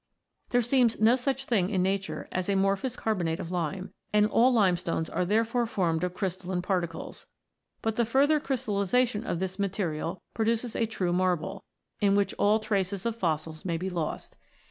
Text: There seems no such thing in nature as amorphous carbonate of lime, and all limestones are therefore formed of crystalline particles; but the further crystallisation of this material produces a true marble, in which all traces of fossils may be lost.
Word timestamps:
There 0.49 0.63
seems 0.63 0.99
no 0.99 1.15
such 1.15 1.45
thing 1.45 1.69
in 1.69 1.83
nature 1.83 2.27
as 2.31 2.49
amorphous 2.49 2.95
carbonate 2.95 3.39
of 3.39 3.51
lime, 3.51 3.93
and 4.11 4.25
all 4.25 4.51
limestones 4.51 5.11
are 5.11 5.25
therefore 5.25 5.67
formed 5.67 6.03
of 6.03 6.15
crystalline 6.15 6.63
particles; 6.63 7.27
but 7.83 7.97
the 7.97 8.03
further 8.05 8.39
crystallisation 8.39 9.23
of 9.23 9.37
this 9.37 9.59
material 9.59 10.23
produces 10.33 10.75
a 10.75 10.87
true 10.87 11.13
marble, 11.13 11.63
in 11.99 12.15
which 12.15 12.33
all 12.39 12.57
traces 12.59 13.05
of 13.05 13.15
fossils 13.15 13.63
may 13.63 13.77
be 13.77 13.91
lost. 13.91 14.35